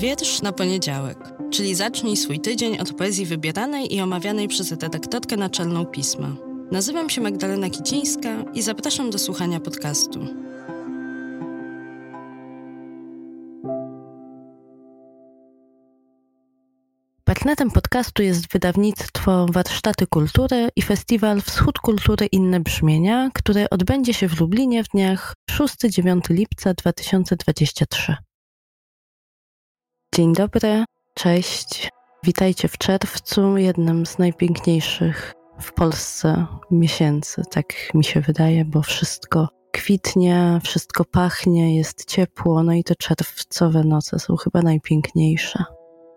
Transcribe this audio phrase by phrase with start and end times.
[0.00, 1.18] Wiersz na poniedziałek,
[1.50, 6.36] czyli zacznij swój tydzień od poezji wybieranej i omawianej przez redaktorkę naczelną pisma.
[6.72, 10.26] Nazywam się Magdalena Kicińska i zapraszam do słuchania podcastu.
[17.24, 24.28] Partnerem podcastu jest wydawnictwo Warsztaty Kultury i festiwal Wschód Kultury Inne Brzmienia, który odbędzie się
[24.28, 28.29] w Lublinie w dniach 6-9 lipca 2023.
[30.14, 31.90] Dzień dobry, cześć.
[32.24, 39.48] Witajcie w czerwcu, jednym z najpiękniejszych w Polsce miesięcy, tak mi się wydaje, bo wszystko
[39.72, 45.64] kwitnie, wszystko pachnie, jest ciepło, no i te czerwcowe noce są chyba najpiękniejsze.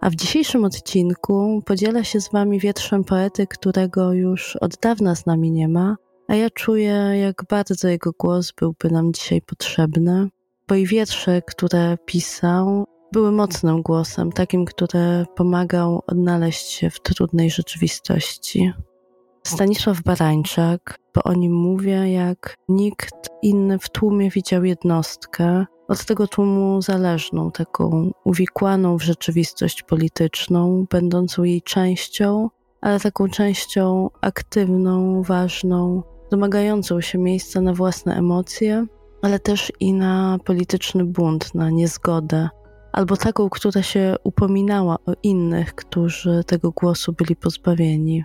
[0.00, 5.26] A w dzisiejszym odcinku podzielę się z Wami wietrzem poety, którego już od dawna z
[5.26, 5.96] nami nie ma,
[6.28, 10.28] a ja czuję, jak bardzo jego głos byłby nam dzisiaj potrzebny,
[10.68, 17.50] bo i wiersze, które pisał, były mocnym głosem, takim, który pomagał odnaleźć się w trudnej
[17.50, 18.72] rzeczywistości.
[19.42, 26.26] Stanisław Barańczak, bo o nim mówię, jak nikt inny w tłumie widział jednostkę, od tego
[26.26, 32.48] tłumu zależną, taką uwikłaną w rzeczywistość polityczną, będącą jej częścią,
[32.80, 38.86] ale taką częścią aktywną, ważną, domagającą się miejsca na własne emocje,
[39.22, 42.48] ale też i na polityczny bunt, na niezgodę,
[42.96, 48.24] albo taką, która się upominała o innych, którzy tego głosu byli pozbawieni.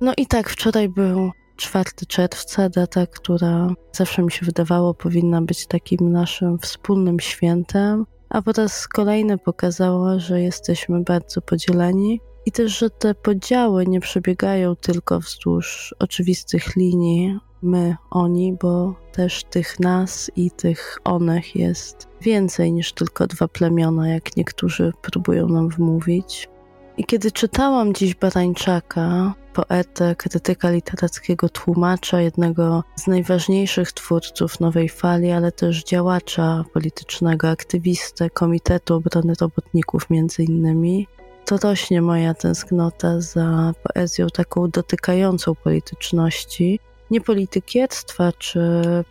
[0.00, 5.66] No i tak, wczoraj był 4 czerwca, data, która zawsze mi się wydawało powinna być
[5.66, 12.78] takim naszym wspólnym świętem, a po raz kolejny pokazała, że jesteśmy bardzo podzieleni i też,
[12.78, 20.30] że te podziały nie przebiegają tylko wzdłuż oczywistych linii my, oni, bo też tych nas
[20.36, 26.48] i tych onych jest więcej niż tylko dwa plemiona, jak niektórzy próbują nam wmówić.
[26.96, 35.30] I kiedy czytałam dziś Barańczaka, poetę, krytyka literackiego, tłumacza, jednego z najważniejszych twórców nowej fali,
[35.30, 41.06] ale też działacza politycznego, aktywistę Komitetu Obrony Robotników między innymi,
[41.44, 46.80] to rośnie moja tęsknota za poezją taką dotykającą polityczności,
[47.10, 48.60] nie politykierstwa czy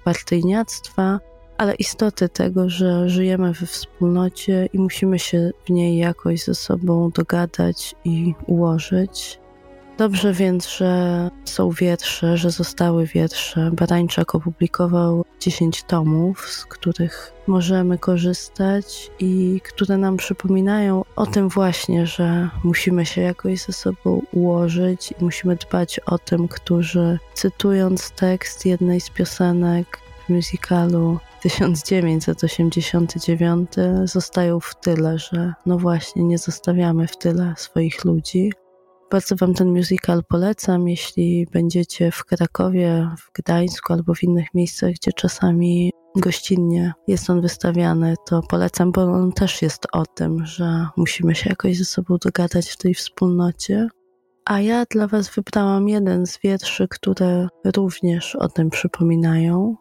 [0.03, 1.19] partyjniactwa,
[1.57, 7.09] ale istoty tego, że żyjemy we wspólnocie i musimy się w niej jakoś ze sobą
[7.09, 9.39] dogadać i ułożyć.
[9.97, 13.71] Dobrze więc, że są wiersze, że zostały wiersze.
[13.73, 22.07] Barańczak opublikował 10 tomów, z których możemy korzystać i które nam przypominają o tym właśnie,
[22.07, 28.65] że musimy się jakoś ze sobą ułożyć i musimy dbać o tym, którzy cytując tekst
[28.65, 33.71] jednej z piosenek w musicalu 1989
[34.03, 38.51] zostają w tyle, że no właśnie nie zostawiamy w tyle swoich ludzi.
[39.11, 44.91] Bardzo Wam ten musical polecam, jeśli będziecie w Krakowie, w Gdańsku albo w innych miejscach,
[44.91, 50.87] gdzie czasami gościnnie jest on wystawiany, to polecam, bo on też jest o tym, że
[50.97, 53.87] musimy się jakoś ze sobą dogadać w tej wspólnocie.
[54.45, 59.75] A ja dla Was wybrałam jeden z wierszy, które również o tym przypominają.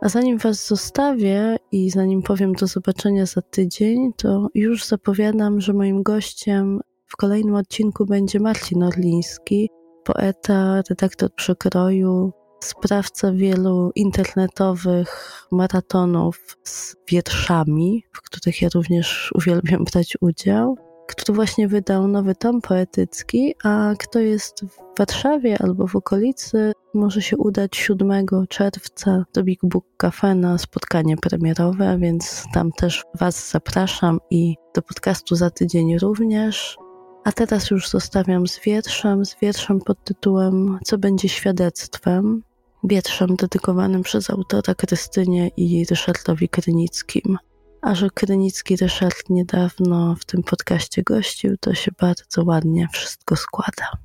[0.00, 5.72] A zanim Was zostawię i zanim powiem do zobaczenia za tydzień, to już zapowiadam, że
[5.72, 9.70] moim gościem w kolejnym odcinku będzie Marcin Orliński,
[10.04, 20.16] poeta, redaktor przekroju, sprawca wielu internetowych maratonów z wierszami, w których ja również uwielbiam brać
[20.20, 20.76] udział,
[21.08, 27.22] który właśnie wydał nowy tom poetycki, a kto jest w Warszawie albo w okolicy, może
[27.22, 33.50] się udać 7 czerwca do Big Book Cafe na spotkanie premierowe, więc tam też Was
[33.50, 36.78] zapraszam i do podcastu za tydzień również.
[37.24, 42.42] A teraz już zostawiam z wierszem, z wierszem pod tytułem Co będzie świadectwem?
[42.84, 47.38] Wierszem dedykowanym przez autora Krystynie i Ryszardowi Krynickim.
[47.82, 53.98] A że Krynicki Ryszard niedawno w tym podcaście gościł, to się bardzo ładnie wszystko składa.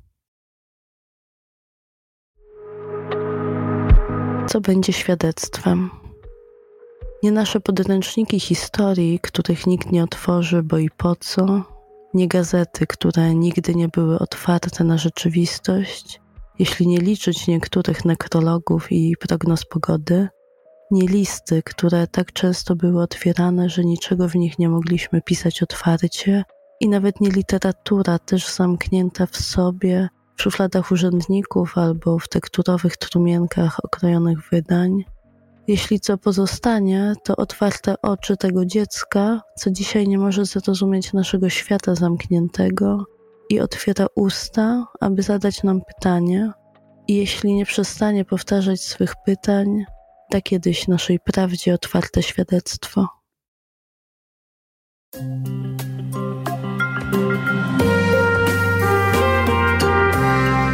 [4.46, 5.90] Co będzie świadectwem?
[7.22, 11.73] Nie nasze podręczniki historii, których nikt nie otworzy, bo i po co,
[12.14, 16.20] nie gazety, które nigdy nie były otwarte na rzeczywistość,
[16.58, 20.28] jeśli nie liczyć niektórych nekrologów i prognoz pogody,
[20.90, 26.44] nie listy, które tak często były otwierane, że niczego w nich nie mogliśmy pisać otwarcie,
[26.80, 33.84] i nawet nie literatura, też zamknięta w sobie, w szufladach urzędników albo w tekturowych trumienkach
[33.84, 35.04] okrojonych wydań,
[35.66, 41.94] Jeśli co pozostanie, to otwarte oczy tego dziecka, co dzisiaj nie może zrozumieć naszego świata
[41.94, 43.04] zamkniętego
[43.50, 46.52] i otwiera usta, aby zadać nam pytanie,
[47.08, 49.84] i jeśli nie przestanie powtarzać swych pytań,
[50.32, 53.08] da kiedyś naszej prawdzie otwarte świadectwo.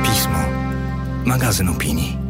[0.05, 0.39] Pismo.
[1.25, 2.30] Magazyn opinii.